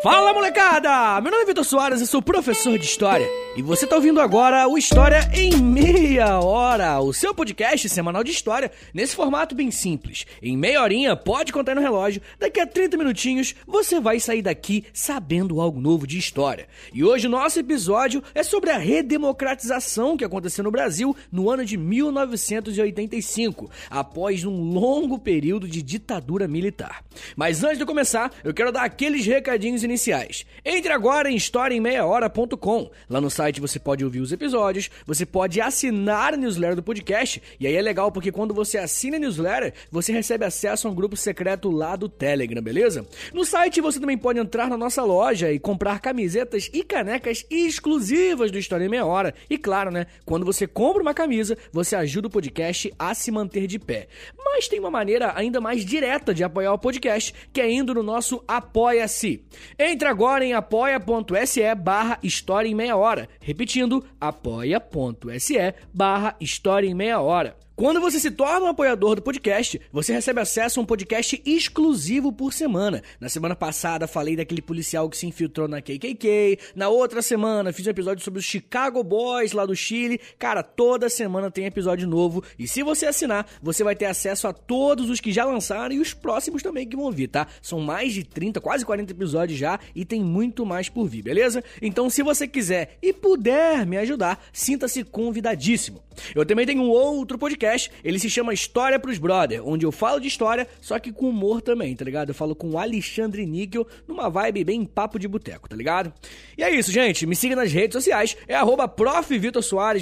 [0.00, 1.20] Fala molecada!
[1.20, 3.26] Meu nome é Vitor Soares, eu sou professor de História
[3.56, 8.30] e você está ouvindo agora o História em Meia Hora, o seu podcast semanal de
[8.30, 10.24] história nesse formato bem simples.
[10.40, 14.84] Em meia horinha, pode contar no relógio, daqui a 30 minutinhos você vai sair daqui
[14.92, 16.68] sabendo algo novo de história.
[16.94, 21.64] E hoje o nosso episódio é sobre a redemocratização que aconteceu no Brasil no ano
[21.64, 27.02] de 1985, após um longo período de ditadura militar.
[27.34, 30.46] Mas antes de começar, eu quero dar aqueles recadinhos iniciais.
[30.64, 32.90] Entre agora em historiaemmeiahora.com.
[33.08, 37.42] Lá no site você pode ouvir os episódios, você pode assinar a newsletter do podcast,
[37.58, 40.94] e aí é legal porque quando você assina a newsletter, você recebe acesso a um
[40.94, 43.06] grupo secreto lá do Telegram, beleza?
[43.32, 48.50] No site você também pode entrar na nossa loja e comprar camisetas e canecas exclusivas
[48.50, 49.34] do História em Meia Hora.
[49.48, 53.66] E claro, né, quando você compra uma camisa, você ajuda o podcast a se manter
[53.66, 54.08] de pé.
[54.36, 58.02] Mas tem uma maneira ainda mais direta de apoiar o podcast, que é indo no
[58.02, 59.44] nosso Apoia-se.
[59.78, 63.28] Entre agora em apoia.se barra História em Meia Hora.
[63.40, 67.56] Repetindo, apoia.se barra História em Meia Hora.
[67.78, 72.32] Quando você se torna um apoiador do podcast, você recebe acesso a um podcast exclusivo
[72.32, 73.04] por semana.
[73.20, 76.58] Na semana passada falei daquele policial que se infiltrou na KKK.
[76.74, 80.20] Na outra semana fiz um episódio sobre os Chicago Boys lá do Chile.
[80.40, 82.42] Cara, toda semana tem episódio novo.
[82.58, 86.00] E se você assinar, você vai ter acesso a todos os que já lançaram e
[86.00, 87.46] os próximos também que vão vir, tá?
[87.62, 91.62] São mais de 30, quase 40 episódios já e tem muito mais por vir, beleza?
[91.80, 96.02] Então, se você quiser e puder me ajudar, sinta-se convidadíssimo.
[96.34, 97.67] Eu também tenho um outro podcast,
[98.02, 101.60] ele se chama História pros Brother, onde eu falo de história, só que com humor
[101.60, 102.30] também, tá ligado?
[102.30, 106.12] Eu falo com o Alexandre Níquel, numa vibe bem papo de boteco, tá ligado?
[106.56, 107.26] E é isso, gente.
[107.26, 108.88] Me siga nas redes sociais, é arroba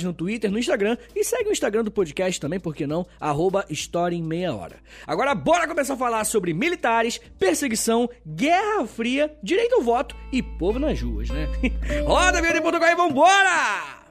[0.05, 3.07] no Twitter, no Instagram, e segue o Instagram do podcast também, por que não?
[3.21, 4.77] Arroba História em Meia Hora.
[5.07, 10.79] Agora, bora começar a falar sobre militares, perseguição, Guerra Fria, direito ao voto e povo
[10.79, 11.49] nas ruas, né?
[12.07, 14.06] Roda em Portugal e vambora!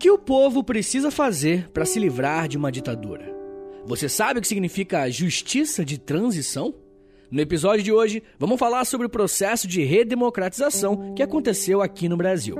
[0.00, 3.36] Que o povo precisa fazer para se livrar de uma ditadura?
[3.84, 6.74] Você sabe o que significa justiça de transição?
[7.30, 12.16] No episódio de hoje, vamos falar sobre o processo de redemocratização que aconteceu aqui no
[12.16, 12.56] Brasil.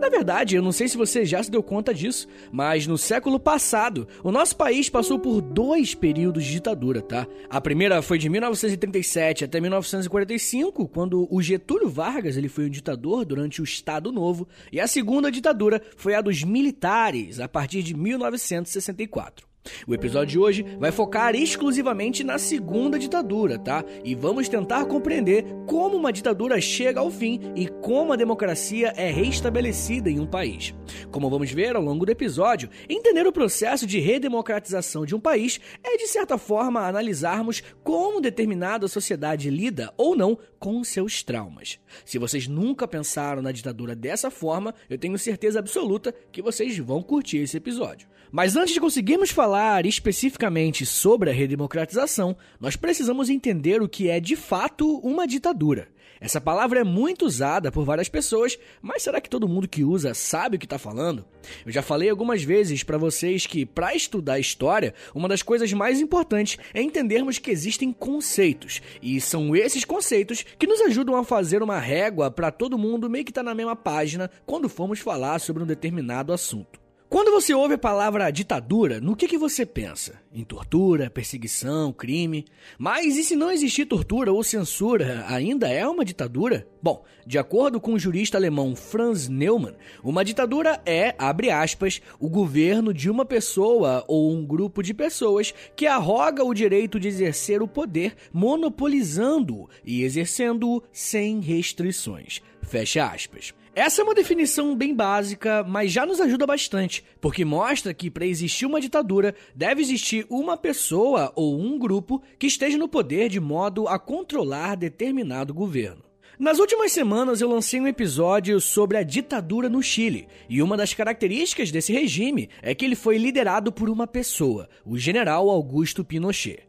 [0.00, 3.38] Na verdade, eu não sei se você já se deu conta disso, mas no século
[3.38, 7.26] passado, o nosso país passou por dois períodos de ditadura, tá?
[7.50, 13.26] A primeira foi de 1937 até 1945, quando o Getúlio Vargas ele foi um ditador
[13.26, 17.94] durante o Estado Novo, e a segunda ditadura foi a dos militares, a partir de
[17.94, 19.53] 1964.
[19.86, 23.84] O episódio de hoje vai focar exclusivamente na segunda ditadura, tá?
[24.04, 29.10] E vamos tentar compreender como uma ditadura chega ao fim e como a democracia é
[29.10, 30.74] restabelecida em um país.
[31.10, 35.60] Como vamos ver ao longo do episódio, entender o processo de redemocratização de um país
[35.82, 41.78] é, de certa forma, analisarmos como determinada sociedade lida ou não com seus traumas.
[42.04, 47.02] Se vocês nunca pensaram na ditadura dessa forma, eu tenho certeza absoluta que vocês vão
[47.02, 48.08] curtir esse episódio.
[48.36, 54.18] Mas antes de conseguirmos falar especificamente sobre a redemocratização, nós precisamos entender o que é
[54.18, 55.86] de fato uma ditadura.
[56.20, 60.14] Essa palavra é muito usada por várias pessoas, mas será que todo mundo que usa
[60.14, 61.24] sabe o que está falando?
[61.64, 66.00] Eu já falei algumas vezes para vocês que, para estudar história, uma das coisas mais
[66.00, 71.62] importantes é entendermos que existem conceitos, e são esses conceitos que nos ajudam a fazer
[71.62, 75.38] uma régua para todo mundo meio que estar tá na mesma página quando formos falar
[75.38, 76.83] sobre um determinado assunto.
[77.08, 80.20] Quando você ouve a palavra ditadura, no que, que você pensa?
[80.32, 82.44] Em tortura, perseguição, crime?
[82.76, 86.66] Mas e se não existir tortura ou censura, ainda é uma ditadura?
[86.82, 92.28] Bom, de acordo com o jurista alemão Franz Neumann, uma ditadura é, abre aspas, o
[92.28, 97.62] governo de uma pessoa ou um grupo de pessoas que arroga o direito de exercer
[97.62, 102.40] o poder, monopolizando-o e exercendo-o sem restrições.
[102.60, 103.54] Fecha aspas.
[103.76, 108.24] Essa é uma definição bem básica, mas já nos ajuda bastante, porque mostra que para
[108.24, 113.40] existir uma ditadura deve existir uma pessoa ou um grupo que esteja no poder de
[113.40, 116.04] modo a controlar determinado governo.
[116.38, 120.94] Nas últimas semanas eu lancei um episódio sobre a ditadura no Chile, e uma das
[120.94, 126.60] características desse regime é que ele foi liderado por uma pessoa, o general Augusto Pinochet.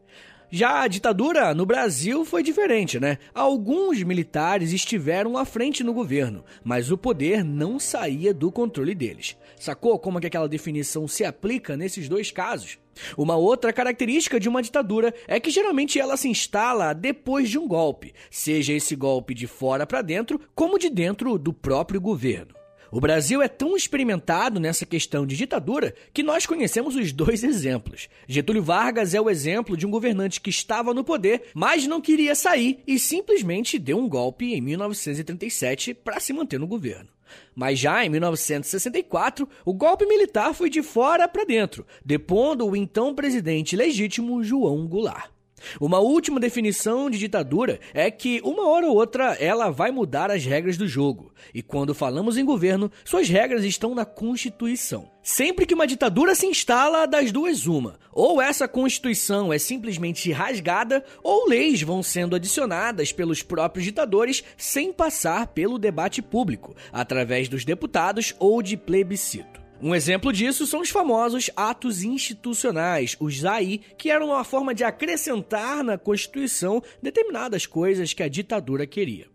[0.50, 3.18] Já a ditadura no Brasil foi diferente, né?
[3.34, 9.36] Alguns militares estiveram à frente no governo, mas o poder não saía do controle deles.
[9.58, 12.78] Sacou como é que aquela definição se aplica nesses dois casos?
[13.18, 17.66] Uma outra característica de uma ditadura é que geralmente ela se instala depois de um
[17.66, 22.55] golpe, seja esse golpe de fora para dentro, como de dentro do próprio governo.
[22.90, 28.08] O Brasil é tão experimentado nessa questão de ditadura que nós conhecemos os dois exemplos.
[28.28, 32.34] Getúlio Vargas é o exemplo de um governante que estava no poder, mas não queria
[32.34, 37.08] sair e simplesmente deu um golpe em 1937 para se manter no governo.
[37.54, 43.14] Mas já em 1964, o golpe militar foi de fora para dentro, depondo o então
[43.14, 45.35] presidente legítimo João Goulart.
[45.80, 50.44] Uma última definição de ditadura é que uma hora ou outra ela vai mudar as
[50.44, 51.32] regras do jogo.
[51.54, 55.10] E quando falamos em governo, suas regras estão na Constituição.
[55.22, 57.98] Sempre que uma ditadura se instala, das duas uma.
[58.12, 64.92] Ou essa Constituição é simplesmente rasgada, ou leis vão sendo adicionadas pelos próprios ditadores sem
[64.92, 69.65] passar pelo debate público, através dos deputados ou de plebiscito.
[69.80, 74.84] Um exemplo disso são os famosos atos institucionais, os AI, que eram uma forma de
[74.84, 79.26] acrescentar na Constituição determinadas coisas que a ditadura queria.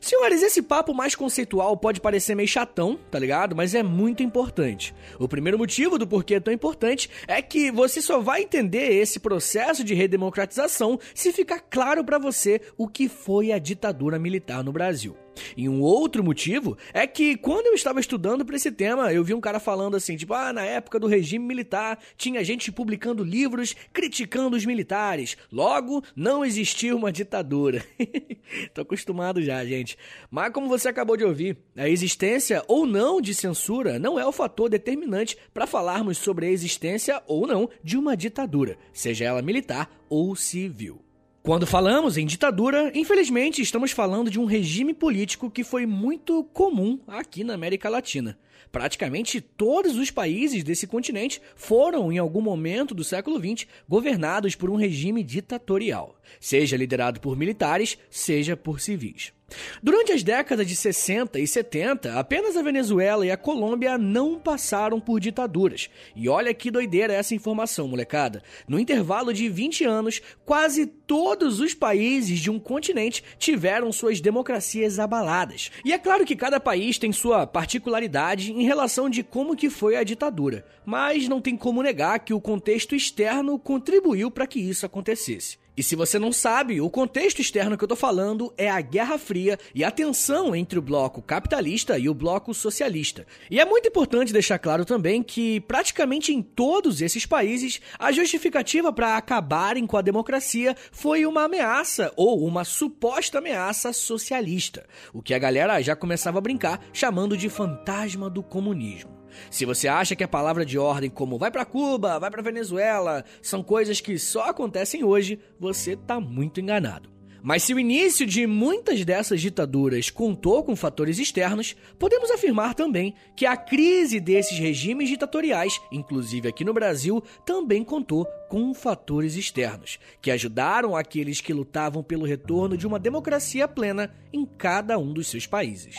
[0.00, 3.54] Senhores, esse papo mais conceitual pode parecer meio chatão, tá ligado?
[3.54, 4.94] Mas é muito importante.
[5.18, 9.18] O primeiro motivo do porquê é tão importante é que você só vai entender esse
[9.20, 14.72] processo de redemocratização se ficar claro para você o que foi a ditadura militar no
[14.72, 15.16] Brasil.
[15.56, 19.34] E um outro motivo é que quando eu estava estudando para esse tema, eu vi
[19.34, 23.74] um cara falando assim, tipo, ah, na época do regime militar tinha gente publicando livros
[23.92, 25.36] criticando os militares.
[25.50, 27.84] Logo, não existia uma ditadura.
[28.74, 29.96] Tô acostumado já, gente.
[30.30, 34.32] Mas como você acabou de ouvir, a existência ou não de censura não é o
[34.32, 39.90] fator determinante para falarmos sobre a existência ou não de uma ditadura, seja ela militar
[40.08, 41.09] ou civil.
[41.42, 47.00] Quando falamos em ditadura, infelizmente estamos falando de um regime político que foi muito comum
[47.06, 48.38] aqui na América Latina.
[48.70, 54.68] Praticamente todos os países desse continente foram, em algum momento do século XX, governados por
[54.68, 59.32] um regime ditatorial, seja liderado por militares, seja por civis.
[59.82, 65.00] Durante as décadas de 60 e 70, apenas a Venezuela e a Colômbia não passaram
[65.00, 65.90] por ditaduras.
[66.14, 68.42] E olha que doideira essa informação, molecada.
[68.68, 74.98] No intervalo de 20 anos, quase todos os países de um continente tiveram suas democracias
[74.98, 75.70] abaladas.
[75.84, 79.96] E é claro que cada país tem sua particularidade em relação de como que foi
[79.96, 84.86] a ditadura, mas não tem como negar que o contexto externo contribuiu para que isso
[84.86, 85.58] acontecesse.
[85.76, 89.18] E se você não sabe, o contexto externo que eu tô falando é a Guerra
[89.18, 93.26] Fria e a tensão entre o bloco capitalista e o bloco socialista.
[93.50, 98.92] E é muito importante deixar claro também que praticamente em todos esses países a justificativa
[98.92, 105.34] para acabarem com a democracia foi uma ameaça ou uma suposta ameaça socialista, o que
[105.34, 109.19] a galera já começava a brincar chamando de fantasma do comunismo.
[109.50, 113.24] Se você acha que a palavra de ordem como vai para Cuba, vai para Venezuela,
[113.42, 117.10] são coisas que só acontecem hoje, você tá muito enganado.
[117.42, 123.14] Mas se o início de muitas dessas ditaduras contou com fatores externos, podemos afirmar também
[123.34, 129.98] que a crise desses regimes ditatoriais, inclusive aqui no Brasil, também contou com fatores externos,
[130.20, 135.28] que ajudaram aqueles que lutavam pelo retorno de uma democracia plena em cada um dos
[135.28, 135.96] seus países.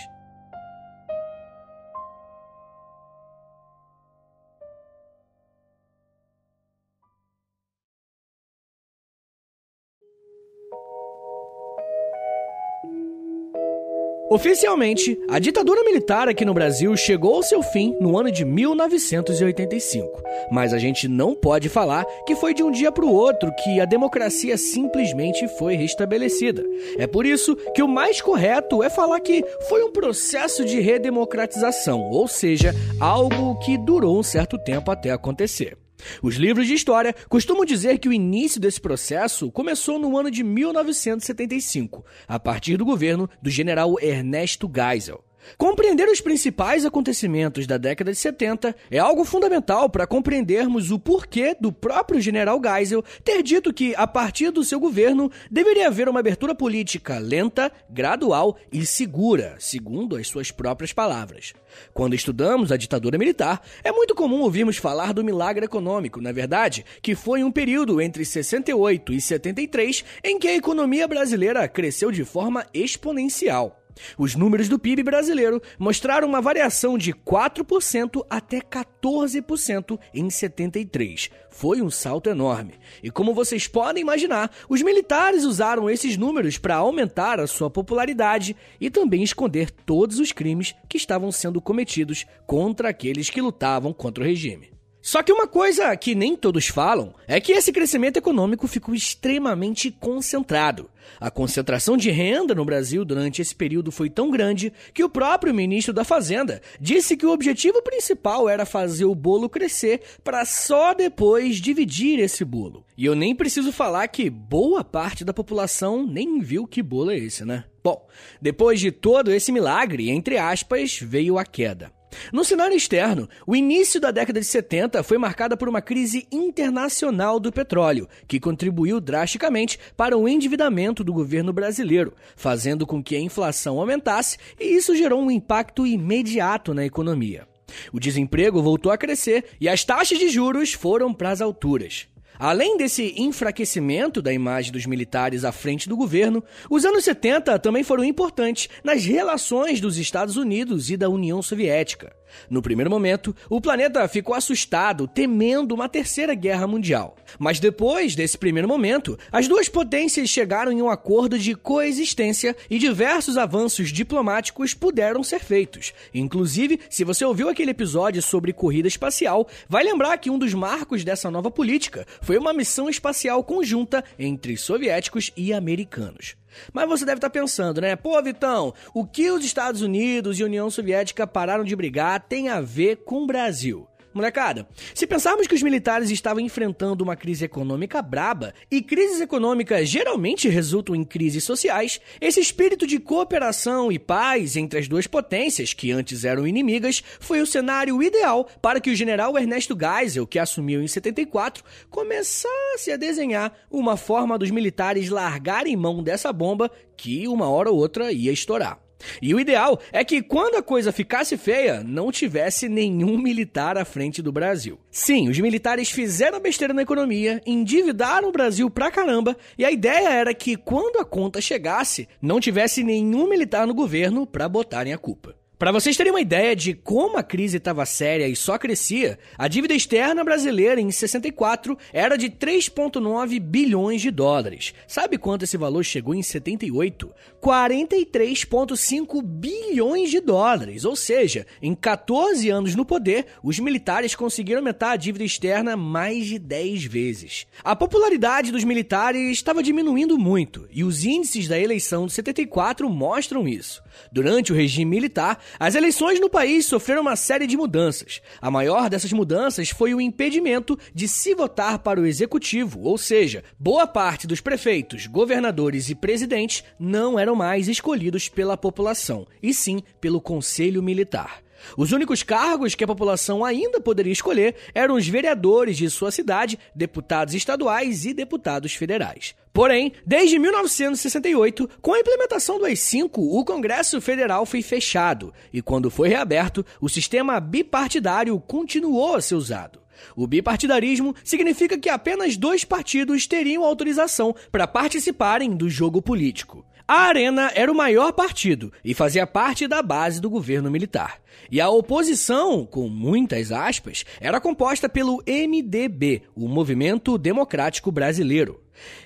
[14.32, 20.24] Oficialmente, a ditadura militar aqui no Brasil chegou ao seu fim no ano de 1985.
[20.50, 23.82] Mas a gente não pode falar que foi de um dia para o outro que
[23.82, 26.64] a democracia simplesmente foi restabelecida.
[26.98, 32.00] É por isso que o mais correto é falar que foi um processo de redemocratização,
[32.00, 35.78] ou seja, algo que durou um certo tempo até acontecer.
[36.22, 40.43] Os livros de história costumam dizer que o início desse processo começou no ano de
[40.43, 45.24] 1975, a partir do governo do general Ernesto Geisel.
[45.57, 51.55] Compreender os principais acontecimentos da década de 70 é algo fundamental para compreendermos o porquê
[51.60, 56.19] do próprio general Geisel ter dito que, a partir do seu governo, deveria haver uma
[56.19, 61.53] abertura política lenta, gradual e segura, segundo as suas próprias palavras.
[61.93, 66.86] Quando estudamos a ditadura militar, é muito comum ouvirmos falar do milagre econômico, na verdade,
[67.01, 72.24] que foi um período entre 68 e 73 em que a economia brasileira cresceu de
[72.24, 73.81] forma exponencial.
[74.17, 81.29] Os números do PIB brasileiro mostraram uma variação de 4% até 14% em 73.
[81.50, 82.74] Foi um salto enorme.
[83.03, 88.55] E como vocês podem imaginar, os militares usaram esses números para aumentar a sua popularidade
[88.79, 94.24] e também esconder todos os crimes que estavam sendo cometidos contra aqueles que lutavam contra
[94.24, 94.81] o regime.
[95.01, 99.89] Só que uma coisa que nem todos falam é que esse crescimento econômico ficou extremamente
[99.89, 100.89] concentrado.
[101.20, 105.53] A concentração de renda no Brasil durante esse período foi tão grande que o próprio
[105.53, 110.93] ministro da Fazenda disse que o objetivo principal era fazer o bolo crescer para só
[110.93, 112.86] depois dividir esse bolo.
[112.96, 117.17] E eu nem preciso falar que boa parte da população nem viu que bolo é
[117.17, 117.63] esse, né?
[117.84, 118.08] Bom,
[118.39, 121.91] depois de todo esse milagre, entre aspas, veio a queda.
[122.32, 127.39] No cenário externo, o início da década de 70 foi marcada por uma crise internacional
[127.39, 133.20] do petróleo, que contribuiu drasticamente para o endividamento do governo brasileiro, fazendo com que a
[133.20, 137.48] inflação aumentasse e isso gerou um impacto imediato na economia.
[137.94, 142.08] O desemprego voltou a crescer e as taxas de juros foram para as alturas.
[142.43, 147.83] Além desse enfraquecimento da imagem dos militares à frente do governo, os anos 70 também
[147.83, 152.12] foram importantes nas relações dos Estados Unidos e da União Soviética.
[152.50, 157.16] No primeiro momento, o planeta ficou assustado, temendo uma terceira guerra mundial.
[157.40, 162.78] Mas depois desse primeiro momento, as duas potências chegaram em um acordo de coexistência e
[162.78, 165.94] diversos avanços diplomáticos puderam ser feitos.
[166.14, 171.04] Inclusive, se você ouviu aquele episódio sobre corrida espacial, vai lembrar que um dos marcos
[171.04, 176.40] dessa nova política foi uma missão espacial conjunta entre soviéticos e americanos.
[176.74, 177.96] Mas você deve estar pensando, né?
[177.96, 182.62] Pô, Vitão, o que os Estados Unidos e União Soviética pararam de brigar tem a
[182.62, 183.88] ver com o Brasil?
[184.13, 189.88] Molecada, se pensarmos que os militares estavam enfrentando uma crise econômica braba, e crises econômicas
[189.88, 195.74] geralmente resultam em crises sociais, esse espírito de cooperação e paz entre as duas potências,
[195.74, 200.39] que antes eram inimigas, foi o cenário ideal para que o general Ernesto Geisel, que
[200.39, 207.27] assumiu em 74, começasse a desenhar uma forma dos militares largarem mão dessa bomba que
[207.30, 208.90] uma hora ou outra ia estourar.
[209.22, 213.86] E o ideal é que quando a coisa ficasse feia, não tivesse nenhum militar à
[213.86, 214.79] frente do Brasil.
[214.89, 220.10] Sim, os militares fizeram besteira na economia, endividaram o Brasil pra caramba, e a ideia
[220.10, 224.98] era que quando a conta chegasse, não tivesse nenhum militar no governo para botarem a
[224.98, 225.40] culpa.
[225.62, 229.48] Para vocês terem uma ideia de como a crise estava séria e só crescia, a
[229.48, 234.74] dívida externa brasileira em 64 era de 3,9 bilhões de dólares.
[234.88, 237.13] Sabe quanto esse valor chegou em 78?
[237.39, 240.84] 43,5 bilhões de dólares.
[240.84, 246.25] Ou seja, em 14 anos no poder, os militares conseguiram aumentar a dívida externa mais
[246.25, 247.46] de 10 vezes.
[247.63, 253.48] A popularidade dos militares estava diminuindo muito e os índices da eleição de 74 mostram
[253.48, 253.84] isso.
[254.12, 258.22] Durante o regime militar, as eleições no país sofreram uma série de mudanças.
[258.41, 263.43] A maior dessas mudanças foi o impedimento de se votar para o executivo, ou seja,
[263.60, 269.84] boa parte dos prefeitos, governadores e presidentes não eram mais escolhidos pela população, e sim
[270.00, 271.41] pelo Conselho Militar.
[271.77, 276.60] Os únicos cargos que a população ainda poderia escolher eram os vereadores de sua cidade,
[276.75, 279.36] deputados estaduais e deputados federais.
[279.53, 285.91] Porém, desde 1968, com a implementação do AI-5, o Congresso Federal foi fechado e, quando
[285.91, 289.82] foi reaberto, o sistema bipartidário continuou a ser usado.
[290.15, 296.65] O bipartidarismo significa que apenas dois partidos teriam autorização para participarem do jogo político.
[296.93, 301.21] A Arena era o maior partido e fazia parte da base do governo militar.
[301.50, 308.60] E a oposição, com muitas aspas, era composta pelo MDB, o Movimento Democrático Brasileiro.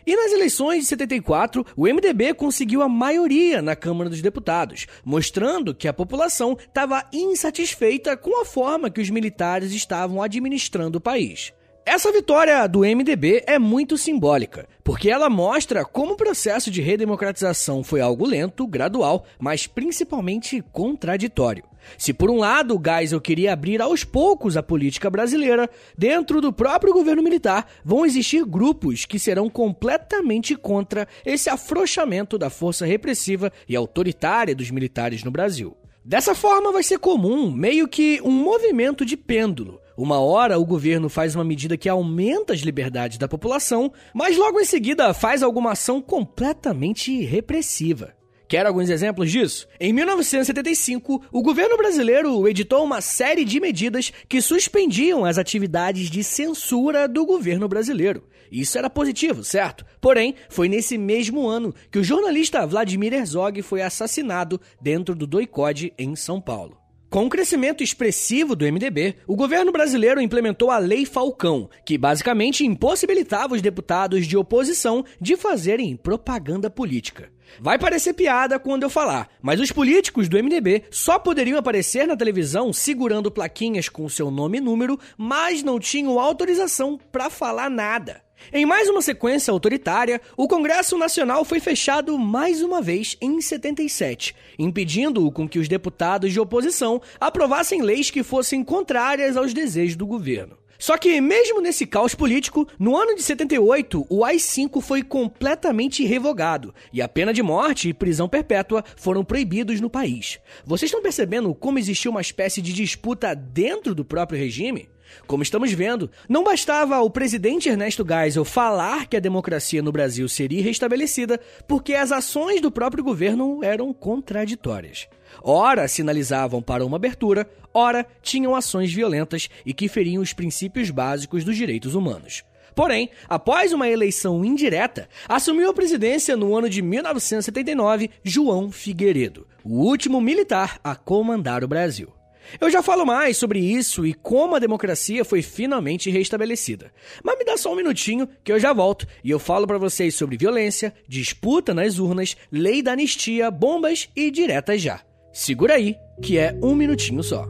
[0.03, 5.75] E nas eleições de 74, o MDB conseguiu a maioria na Câmara dos Deputados, mostrando
[5.75, 11.53] que a população estava insatisfeita com a forma que os militares estavam administrando o país.
[11.87, 17.83] Essa vitória do MDB é muito simbólica, porque ela mostra como o processo de redemocratização
[17.83, 21.63] foi algo lento, gradual, mas principalmente contraditório.
[21.95, 26.91] Se por um lado Geisel queria abrir aos poucos a política brasileira, dentro do próprio
[26.91, 33.75] governo militar vão existir grupos que serão completamente contra esse afrouxamento da força repressiva e
[33.75, 35.77] autoritária dos militares no Brasil.
[36.03, 41.07] Dessa forma, vai ser comum meio que um movimento de pêndulo uma hora o governo
[41.07, 45.71] faz uma medida que aumenta as liberdades da população, mas logo em seguida faz alguma
[45.71, 48.13] ação completamente repressiva.
[48.47, 49.67] Quer alguns exemplos disso?
[49.79, 56.23] Em 1975, o governo brasileiro editou uma série de medidas que suspendiam as atividades de
[56.23, 58.23] censura do governo brasileiro.
[58.51, 59.83] Isso era positivo, certo?
[59.99, 65.91] Porém, foi nesse mesmo ano que o jornalista Vladimir Herzog foi assassinado dentro do Doicode
[65.97, 66.84] em São Paulo.
[67.09, 72.65] Com o crescimento expressivo do MDB, o governo brasileiro implementou a Lei Falcão, que basicamente
[72.65, 77.31] impossibilitava os deputados de oposição de fazerem propaganda política.
[77.59, 82.17] Vai parecer piada quando eu falar, mas os políticos do MDB só poderiam aparecer na
[82.17, 88.25] televisão segurando plaquinhas com seu nome e número, mas não tinham autorização para falar nada.
[88.53, 94.35] Em mais uma sequência autoritária, o Congresso Nacional foi fechado mais uma vez em 77,
[94.59, 100.05] impedindo-o com que os deputados de oposição aprovassem leis que fossem contrárias aos desejos do
[100.05, 100.57] governo.
[100.77, 106.73] Só que, mesmo nesse caos político, no ano de 78, o AI-5 foi completamente revogado
[106.91, 110.39] e a pena de morte e prisão perpétua foram proibidos no país.
[110.65, 114.89] Vocês estão percebendo como existiu uma espécie de disputa dentro do próprio regime?
[115.27, 120.27] Como estamos vendo, não bastava o presidente Ernesto Geisel falar que a democracia no Brasil
[120.27, 125.07] seria restabelecida, porque as ações do próprio governo eram contraditórias.
[125.41, 131.43] Ora sinalizavam para uma abertura, ora tinham ações violentas e que feriam os princípios básicos
[131.43, 132.43] dos direitos humanos.
[132.75, 139.79] Porém, após uma eleição indireta, assumiu a presidência no ano de 1979 João Figueiredo, o
[139.79, 142.14] último militar a comandar o Brasil.
[142.59, 146.91] Eu já falo mais sobre isso e como a democracia foi finalmente restabelecida.
[147.23, 150.15] Mas me dá só um minutinho que eu já volto e eu falo para vocês
[150.15, 155.01] sobre violência, disputa nas urnas, lei da anistia, bombas e diretas já.
[155.31, 157.45] Segura aí, que é um minutinho só.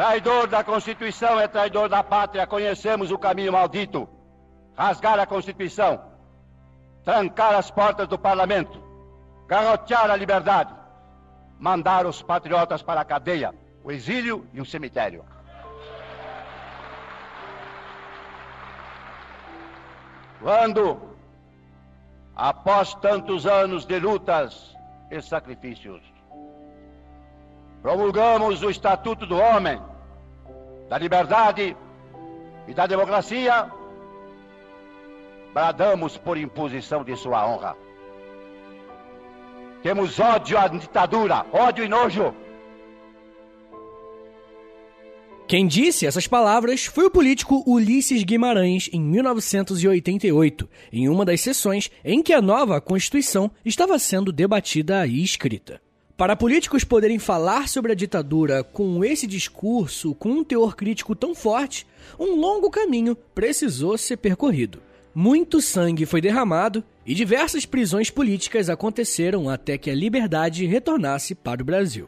[0.00, 2.46] Traidor da Constituição é traidor da pátria.
[2.46, 4.08] Conhecemos o caminho maldito.
[4.74, 6.00] Rasgar a Constituição,
[7.04, 8.82] trancar as portas do parlamento,
[9.46, 10.74] garrotear a liberdade,
[11.58, 13.54] mandar os patriotas para a cadeia,
[13.84, 15.22] o exílio e o cemitério.
[20.40, 21.14] Quando,
[22.34, 24.74] após tantos anos de lutas
[25.10, 26.00] e sacrifícios,
[27.82, 29.80] promulgamos o Estatuto do Homem,
[30.88, 31.76] da Liberdade
[32.68, 33.70] e da Democracia,
[35.52, 37.76] bradamos por imposição de sua honra.
[39.82, 42.34] Temos ódio à ditadura, ódio e nojo.
[45.48, 51.90] Quem disse essas palavras foi o político Ulisses Guimarães em 1988, em uma das sessões
[52.04, 55.80] em que a nova Constituição estava sendo debatida e escrita.
[56.20, 61.34] Para políticos poderem falar sobre a ditadura com esse discurso, com um teor crítico tão
[61.34, 61.86] forte,
[62.18, 64.82] um longo caminho precisou ser percorrido.
[65.14, 71.62] Muito sangue foi derramado e diversas prisões políticas aconteceram até que a liberdade retornasse para
[71.62, 72.06] o Brasil.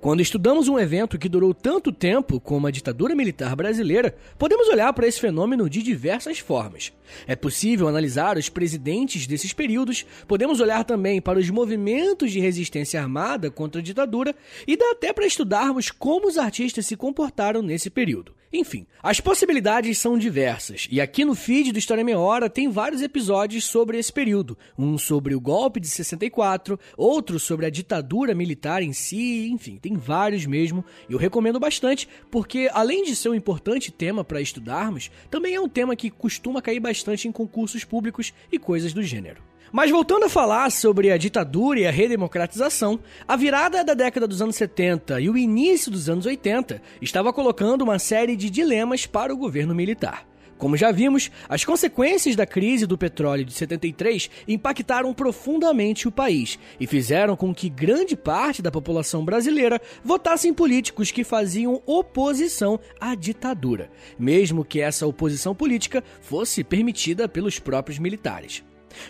[0.00, 4.92] Quando estudamos um evento que durou tanto tempo como a ditadura militar brasileira, podemos olhar
[4.92, 6.92] para esse fenômeno de diversas formas.
[7.26, 13.00] É possível analisar os presidentes desses períodos, podemos olhar também para os movimentos de resistência
[13.00, 14.34] armada contra a ditadura
[14.66, 18.39] e dá até para estudarmos como os artistas se comportaram nesse período.
[18.52, 23.00] Enfim, as possibilidades são diversas, e aqui no feed do História Meia Hora tem vários
[23.00, 24.58] episódios sobre esse período.
[24.76, 29.94] Um sobre o golpe de 64, outro sobre a ditadura militar em si, enfim, tem
[29.94, 30.84] vários mesmo.
[31.08, 35.68] Eu recomendo bastante, porque além de ser um importante tema para estudarmos, também é um
[35.68, 39.40] tema que costuma cair bastante em concursos públicos e coisas do gênero.
[39.72, 44.42] Mas voltando a falar sobre a ditadura e a redemocratização, a virada da década dos
[44.42, 49.32] anos 70 e o início dos anos 80 estava colocando uma série de dilemas para
[49.32, 50.26] o governo militar.
[50.58, 56.58] Como já vimos, as consequências da crise do petróleo de 73 impactaram profundamente o país
[56.78, 62.78] e fizeram com que grande parte da população brasileira votasse em políticos que faziam oposição
[63.00, 68.62] à ditadura, mesmo que essa oposição política fosse permitida pelos próprios militares.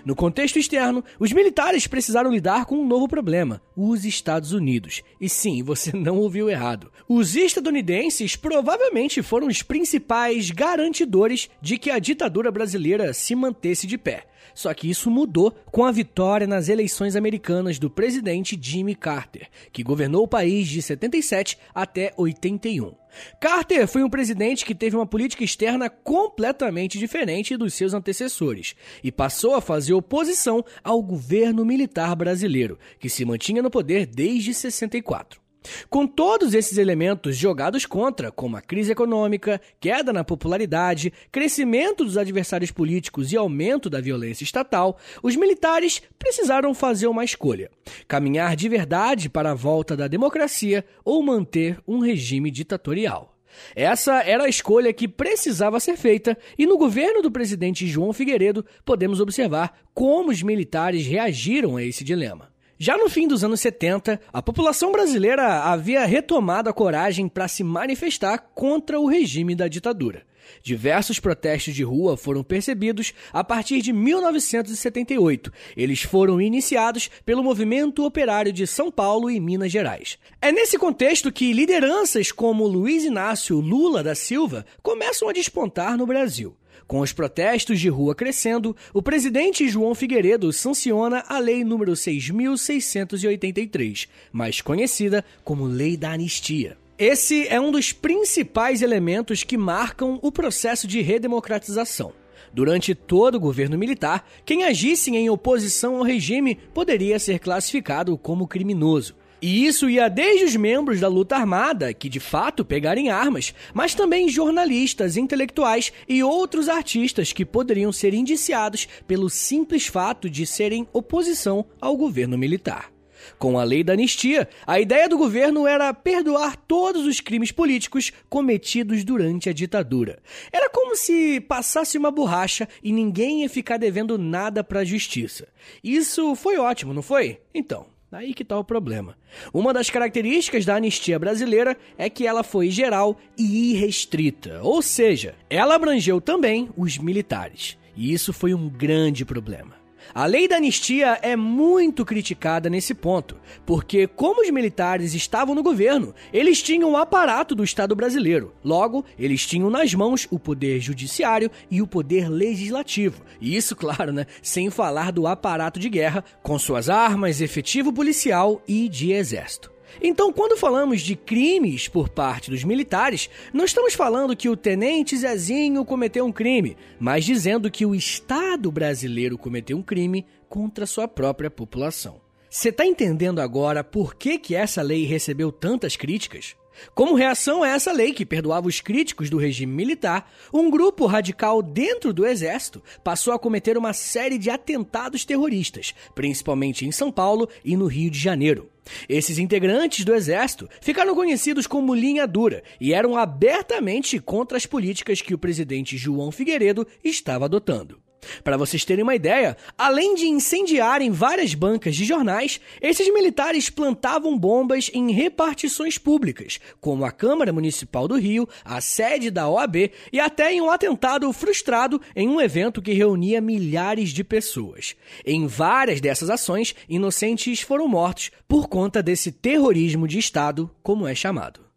[0.05, 5.03] No contexto externo, os militares precisaram lidar com um novo problema: os Estados Unidos.
[5.21, 6.91] E sim, você não ouviu errado.
[7.09, 13.99] Os estadunidenses provavelmente foram os principais garantidores de que a ditadura brasileira se mantesse de
[13.99, 14.27] pé.
[14.55, 19.83] Só que isso mudou com a vitória nas eleições americanas do presidente Jimmy Carter, que
[19.83, 23.00] governou o país de 77 até 81.
[23.41, 29.11] Carter foi um presidente que teve uma política externa completamente diferente dos seus antecessores e
[29.11, 35.40] passou a fazer oposição ao governo militar brasileiro, que se mantinha no poder desde 64.
[35.89, 42.17] Com todos esses elementos jogados contra, como a crise econômica, queda na popularidade, crescimento dos
[42.17, 47.71] adversários políticos e aumento da violência estatal, os militares precisaram fazer uma escolha:
[48.09, 53.37] caminhar de verdade para a volta da democracia ou manter um regime ditatorial.
[53.75, 58.65] Essa era a escolha que precisava ser feita, e no governo do presidente João Figueiredo
[58.85, 62.50] podemos observar como os militares reagiram a esse dilema.
[62.83, 67.63] Já no fim dos anos 70, a população brasileira havia retomado a coragem para se
[67.63, 70.23] manifestar contra o regime da ditadura.
[70.63, 75.53] Diversos protestos de rua foram percebidos a partir de 1978.
[75.77, 80.17] Eles foram iniciados pelo Movimento Operário de São Paulo e Minas Gerais.
[80.41, 86.07] É nesse contexto que lideranças como Luiz Inácio Lula da Silva começam a despontar no
[86.07, 86.57] Brasil.
[86.91, 94.09] Com os protestos de rua crescendo, o presidente João Figueiredo sanciona a Lei número 6.683,
[94.33, 96.77] mais conhecida como Lei da Anistia.
[96.99, 102.13] Esse é um dos principais elementos que marcam o processo de redemocratização.
[102.53, 108.49] Durante todo o governo militar, quem agisse em oposição ao regime poderia ser classificado como
[108.49, 109.15] criminoso.
[109.43, 113.95] E isso ia desde os membros da luta armada, que de fato pegarem armas, mas
[113.95, 120.87] também jornalistas, intelectuais e outros artistas que poderiam ser indiciados pelo simples fato de serem
[120.93, 122.91] oposição ao governo militar.
[123.39, 128.13] Com a lei da anistia, a ideia do governo era perdoar todos os crimes políticos
[128.29, 130.19] cometidos durante a ditadura.
[130.53, 135.49] Era como se passasse uma borracha e ninguém ia ficar devendo nada para a justiça.
[135.83, 137.41] Isso foi ótimo, não foi?
[137.55, 139.17] Então, Aí que está o problema.
[139.53, 145.37] Uma das características da anistia brasileira é que ela foi geral e irrestrita, ou seja,
[145.49, 147.79] ela abrangeu também os militares.
[147.97, 149.80] E isso foi um grande problema.
[150.15, 155.63] A lei da anistia é muito criticada nesse ponto, porque, como os militares estavam no
[155.63, 158.53] governo, eles tinham o aparato do Estado brasileiro.
[158.65, 163.23] Logo, eles tinham nas mãos o poder judiciário e o poder legislativo.
[163.41, 168.63] E isso, claro, né, sem falar do aparato de guerra, com suas armas, efetivo policial
[168.67, 169.70] e de exército.
[170.01, 175.17] Então, quando falamos de crimes por parte dos militares, não estamos falando que o tenente
[175.17, 181.09] Zezinho cometeu um crime, mas dizendo que o Estado brasileiro cometeu um crime contra sua
[181.09, 182.21] própria população.
[182.49, 186.57] Você está entendendo agora por que, que essa lei recebeu tantas críticas?
[186.95, 191.63] Como reação a essa lei que perdoava os críticos do regime militar, um grupo radical
[191.63, 197.49] dentro do exército passou a cometer uma série de atentados terroristas, principalmente em São Paulo
[197.65, 198.69] e no Rio de Janeiro.
[199.09, 205.21] Esses integrantes do exército ficaram conhecidos como linha dura e eram abertamente contra as políticas
[205.21, 208.01] que o presidente João Figueiredo estava adotando.
[208.45, 214.39] Para vocês terem uma ideia, além de incendiarem várias bancas de jornais, esses militares plantavam
[214.39, 220.21] bombas em repartições públicas, como a Câmara Municipal do Rio, a sede da OAB e
[220.21, 224.97] até em um atentado frustrado em um evento que reunia milhares de pessoas.
[225.25, 231.15] Em várias dessas ações, inocentes foram mortos por conta desse terrorismo de Estado, como é
[231.15, 231.70] chamado.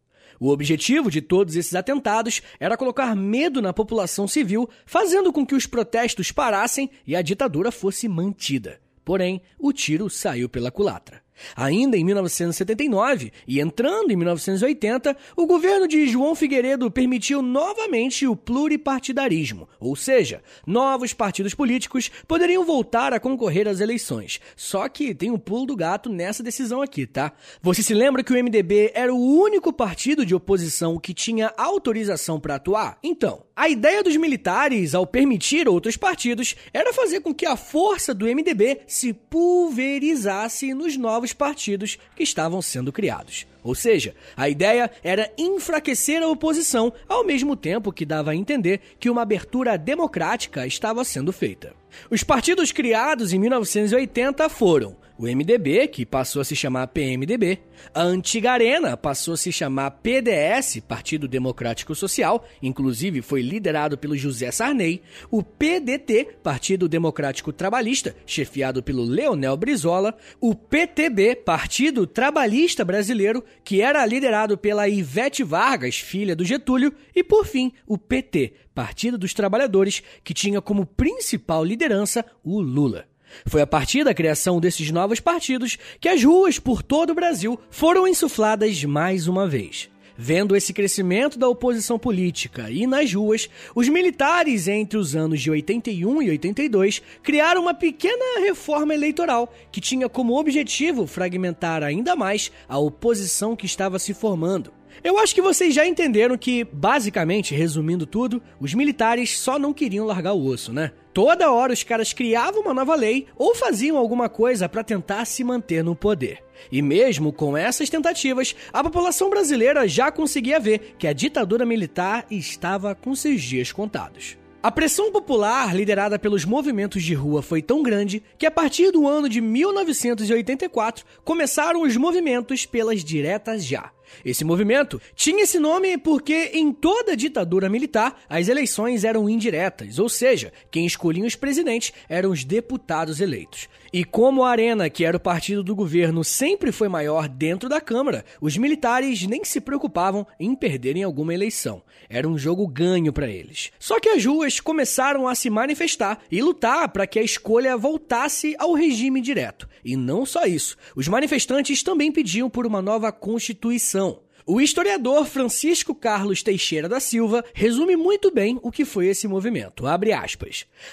[0.44, 5.56] O objetivo de todos esses atentados era colocar medo na população civil, fazendo com que
[5.56, 8.82] os protestos parassem e a ditadura fosse mantida.
[9.06, 11.23] Porém, o tiro saiu pela culatra.
[11.56, 18.36] Ainda em 1979 e entrando em 1980, o governo de João Figueiredo permitiu novamente o
[18.36, 24.40] pluripartidarismo, ou seja, novos partidos políticos poderiam voltar a concorrer às eleições.
[24.56, 27.32] Só que tem um pulo do gato nessa decisão aqui, tá?
[27.62, 32.40] Você se lembra que o MDB era o único partido de oposição que tinha autorização
[32.40, 32.98] para atuar?
[33.04, 38.12] Então, a ideia dos militares, ao permitir outros partidos, era fazer com que a força
[38.12, 43.46] do MDB se pulverizasse nos novos partidos que estavam sendo criados.
[43.64, 48.82] Ou seja, a ideia era enfraquecer a oposição, ao mesmo tempo que dava a entender
[49.00, 51.76] que uma abertura democrática estava sendo feita.
[52.10, 57.60] Os partidos criados em 1980 foram o MDB, que passou a se chamar PMDB,
[57.94, 64.18] a antiga Arena passou a se chamar PDS, Partido Democrático Social, inclusive foi liderado pelo
[64.18, 72.84] José Sarney, o PDT, Partido Democrático Trabalhista, chefiado pelo Leonel Brizola, o PTB, Partido Trabalhista
[72.84, 78.54] Brasileiro, que era liderado pela Ivete Vargas, filha do Getúlio, e por fim, o PT,
[78.74, 83.13] Partido dos Trabalhadores, que tinha como principal liderança o Lula.
[83.46, 87.60] Foi a partir da criação desses novos partidos que as ruas por todo o Brasil
[87.70, 89.90] foram insufladas mais uma vez.
[90.16, 95.50] Vendo esse crescimento da oposição política e nas ruas, os militares, entre os anos de
[95.50, 102.52] 81 e 82, criaram uma pequena reforma eleitoral que tinha como objetivo fragmentar ainda mais
[102.70, 104.72] a oposição que estava se formando.
[105.02, 110.06] Eu acho que vocês já entenderam que, basicamente, resumindo tudo, os militares só não queriam
[110.06, 110.92] largar o osso, né?
[111.14, 115.44] Toda hora os caras criavam uma nova lei ou faziam alguma coisa para tentar se
[115.44, 116.44] manter no poder.
[116.72, 122.26] E mesmo com essas tentativas, a população brasileira já conseguia ver que a ditadura militar
[122.32, 124.38] estava com seus dias contados.
[124.64, 129.06] A pressão popular liderada pelos movimentos de rua foi tão grande que a partir do
[129.08, 133.92] ano de 1984 começaram os movimentos pelas diretas já.
[134.24, 140.10] Esse movimento tinha esse nome porque em toda ditadura militar as eleições eram indiretas, ou
[140.10, 143.68] seja, quem escolhia os presidentes eram os deputados eleitos.
[143.96, 147.80] E como a Arena, que era o partido do governo, sempre foi maior dentro da
[147.80, 151.84] Câmara, os militares nem se preocupavam em perderem alguma eleição.
[152.10, 153.72] Era um jogo ganho para eles.
[153.78, 158.56] Só que as ruas começaram a se manifestar e lutar para que a escolha voltasse
[158.58, 159.70] ao regime direto.
[159.86, 164.22] E não só isso, os manifestantes também pediam por uma nova constituição.
[164.46, 169.86] O historiador Francisco Carlos Teixeira da Silva resume muito bem o que foi esse movimento.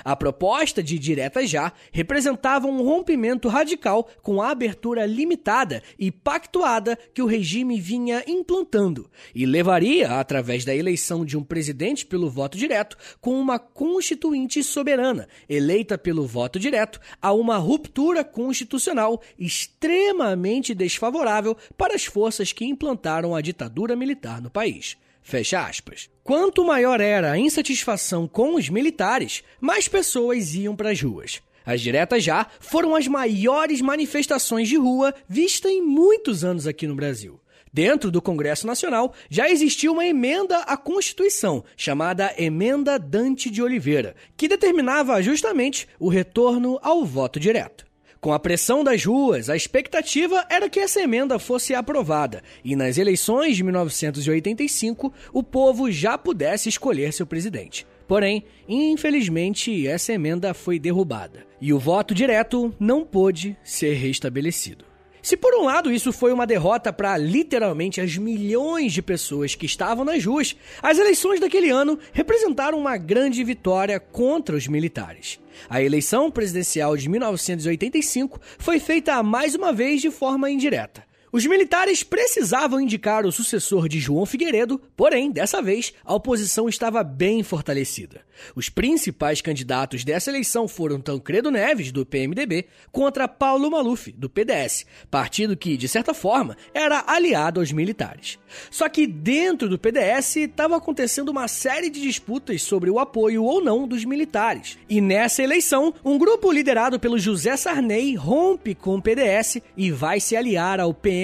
[0.05, 6.97] A proposta de direta já representava um rompimento radical com a abertura limitada e pactuada
[7.13, 12.57] que o regime vinha implantando e levaria, através da eleição de um presidente pelo voto
[12.57, 21.57] direto, com uma constituinte soberana, eleita pelo voto direto, a uma ruptura constitucional extremamente desfavorável
[21.77, 24.97] para as forças que implantaram a a ditadura militar no país.
[25.23, 26.09] Fecha aspas.
[26.23, 31.43] Quanto maior era a insatisfação com os militares, mais pessoas iam para as ruas.
[31.65, 36.95] As diretas já foram as maiores manifestações de rua vistas em muitos anos aqui no
[36.95, 37.41] Brasil.
[37.73, 44.17] Dentro do Congresso Nacional já existia uma emenda à Constituição, chamada Emenda Dante de Oliveira,
[44.37, 47.90] que determinava justamente o retorno ao voto direto.
[48.21, 52.99] Com a pressão das ruas, a expectativa era que essa emenda fosse aprovada e nas
[52.99, 57.87] eleições de 1985 o povo já pudesse escolher seu presidente.
[58.07, 64.90] Porém, infelizmente, essa emenda foi derrubada e o voto direto não pôde ser restabelecido.
[65.23, 69.67] Se por um lado isso foi uma derrota para literalmente as milhões de pessoas que
[69.67, 75.39] estavam nas ruas, as eleições daquele ano representaram uma grande vitória contra os militares.
[75.69, 81.10] A eleição presidencial de 1985 foi feita mais uma vez de forma indireta.
[81.33, 87.05] Os militares precisavam indicar o sucessor de João Figueiredo, porém, dessa vez, a oposição estava
[87.05, 88.23] bem fortalecida.
[88.57, 94.85] Os principais candidatos dessa eleição foram Tancredo Neves, do PMDB, contra Paulo Maluf, do PDS,
[95.09, 98.37] partido que, de certa forma, era aliado aos militares.
[98.69, 103.63] Só que dentro do PDS estava acontecendo uma série de disputas sobre o apoio ou
[103.63, 104.79] não dos militares.
[104.89, 110.19] E nessa eleição, um grupo liderado pelo José Sarney rompe com o PDS e vai
[110.19, 111.20] se aliar ao PMDB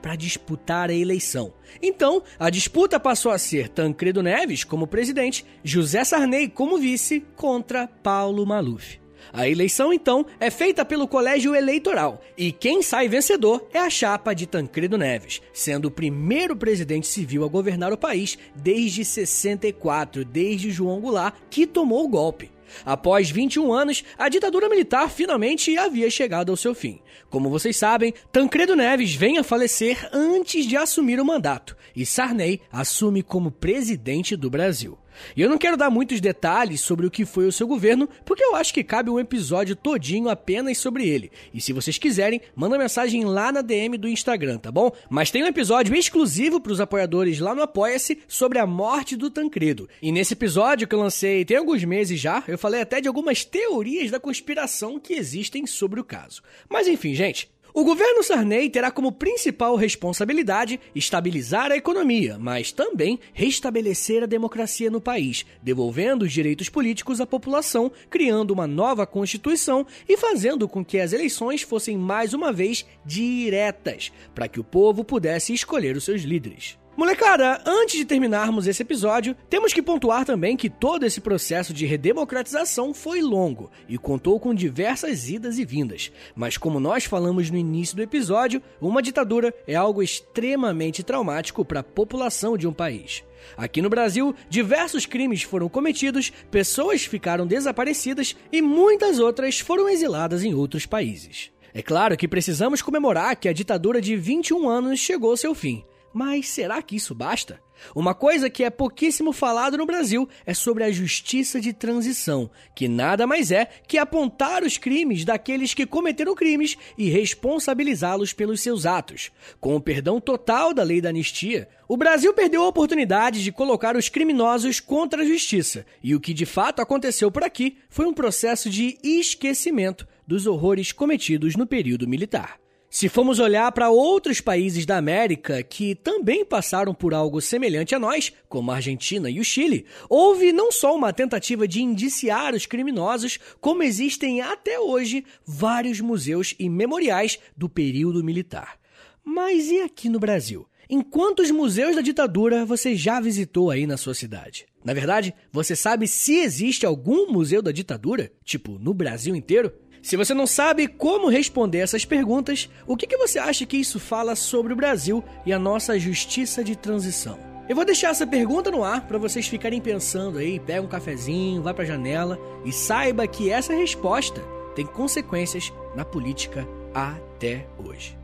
[0.00, 1.52] para disputar a eleição.
[1.82, 7.86] Então, a disputa passou a ser Tancredo Neves como presidente, José Sarney como vice contra
[7.86, 8.98] Paulo Maluf.
[9.32, 14.34] A eleição, então, é feita pelo colégio eleitoral e quem sai vencedor é a chapa
[14.34, 20.70] de Tancredo Neves, sendo o primeiro presidente civil a governar o país desde 64, desde
[20.70, 22.53] João Goulart, que tomou o golpe.
[22.84, 27.00] Após 21 anos, a ditadura militar finalmente havia chegado ao seu fim.
[27.30, 32.60] Como vocês sabem, Tancredo Neves vem a falecer antes de assumir o mandato e Sarney
[32.72, 34.98] assume como presidente do Brasil.
[35.36, 38.42] E eu não quero dar muitos detalhes sobre o que foi o seu governo, porque
[38.42, 41.30] eu acho que cabe um episódio todinho apenas sobre ele.
[41.52, 44.90] E se vocês quiserem, manda mensagem lá na DM do Instagram, tá bom?
[45.08, 49.30] Mas tem um episódio exclusivo para os apoiadores lá no Apoia-se sobre a morte do
[49.30, 49.88] Tancredo.
[50.02, 53.44] E nesse episódio que eu lancei tem alguns meses já, eu falei até de algumas
[53.44, 56.42] teorias da conspiração que existem sobre o caso.
[56.68, 63.18] Mas enfim, gente, o governo Sarney terá como principal responsabilidade estabilizar a economia, mas também
[63.32, 69.84] restabelecer a democracia no país, devolvendo os direitos políticos à população, criando uma nova constituição
[70.08, 75.02] e fazendo com que as eleições fossem mais uma vez diretas, para que o povo
[75.02, 76.78] pudesse escolher os seus líderes.
[76.96, 81.84] Molecada, antes de terminarmos esse episódio, temos que pontuar também que todo esse processo de
[81.84, 86.12] redemocratização foi longo e contou com diversas idas e vindas.
[86.36, 91.80] Mas como nós falamos no início do episódio, uma ditadura é algo extremamente traumático para
[91.80, 93.24] a população de um país.
[93.56, 100.44] Aqui no Brasil, diversos crimes foram cometidos, pessoas ficaram desaparecidas e muitas outras foram exiladas
[100.44, 101.50] em outros países.
[101.74, 105.84] É claro que precisamos comemorar que a ditadura de 21 anos chegou ao seu fim.
[106.14, 107.60] Mas será que isso basta?
[107.92, 112.86] Uma coisa que é pouquíssimo falado no Brasil é sobre a justiça de transição, que
[112.86, 118.86] nada mais é que apontar os crimes daqueles que cometeram crimes e responsabilizá-los pelos seus
[118.86, 119.32] atos.
[119.60, 123.96] Com o perdão total da lei da anistia, o Brasil perdeu a oportunidade de colocar
[123.96, 128.14] os criminosos contra a justiça, e o que de fato aconteceu por aqui foi um
[128.14, 132.63] processo de esquecimento dos horrores cometidos no período militar.
[132.94, 137.98] Se formos olhar para outros países da América que também passaram por algo semelhante a
[137.98, 142.66] nós, como a Argentina e o Chile, houve não só uma tentativa de indiciar os
[142.66, 148.78] criminosos, como existem até hoje vários museus e memoriais do período militar.
[149.24, 150.64] Mas e aqui no Brasil?
[150.88, 154.66] Em quantos museus da ditadura você já visitou aí na sua cidade?
[154.84, 158.30] Na verdade, você sabe se existe algum museu da ditadura?
[158.44, 159.72] Tipo, no Brasil inteiro?
[160.04, 163.98] Se você não sabe como responder essas perguntas, o que, que você acha que isso
[163.98, 167.38] fala sobre o Brasil e a nossa justiça de transição?
[167.66, 171.62] Eu vou deixar essa pergunta no ar para vocês ficarem pensando aí, pega um cafezinho,
[171.62, 174.42] vai para a janela e saiba que essa resposta
[174.76, 178.23] tem consequências na política até hoje.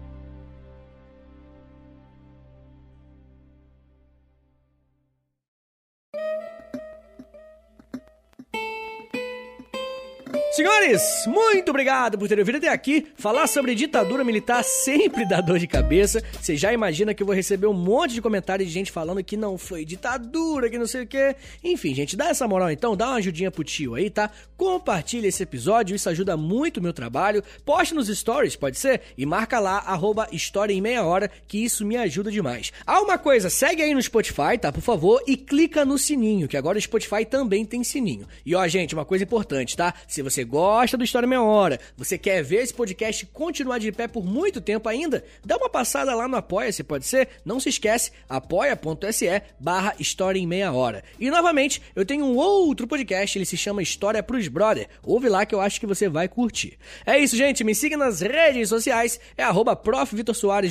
[10.61, 13.07] Senhores, muito obrigado por terem vindo até aqui.
[13.17, 16.23] Falar sobre ditadura militar sempre dá dor de cabeça.
[16.39, 19.39] Você já imagina que eu vou receber um monte de comentários de gente falando que
[19.39, 21.35] não foi ditadura, que não sei o que.
[21.65, 24.31] Enfim, gente, dá essa moral então, dá uma ajudinha pro tio aí, tá?
[24.55, 27.43] Compartilha esse episódio, isso ajuda muito o meu trabalho.
[27.65, 29.01] Poste nos stories, pode ser?
[29.17, 32.71] E marca lá, arroba História em Meia Hora, que isso me ajuda demais.
[32.87, 34.71] Ah, uma coisa, segue aí no Spotify, tá?
[34.71, 38.29] Por favor, e clica no sininho, que agora o Spotify também tem sininho.
[38.45, 39.95] E ó, gente, uma coisa importante, tá?
[40.07, 44.09] Se você gosta do História Meia Hora, você quer ver esse podcast continuar de pé
[44.09, 47.29] por muito tempo ainda, dá uma passada lá no Apoia-se, pode ser?
[47.45, 51.05] Não se esquece, apoia.se barra História em Meia Hora.
[51.21, 54.89] E novamente, eu tenho um outro podcast, ele se chama História pros Brother.
[55.05, 56.77] Ouve lá que eu acho que você vai curtir.
[57.07, 59.81] É isso, gente, me siga nas redes sociais, é arroba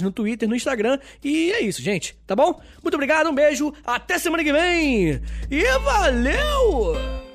[0.02, 2.60] no Twitter, no Instagram, e é isso, gente, tá bom?
[2.84, 7.29] Muito obrigado, um beijo, até semana que vem, e valeu!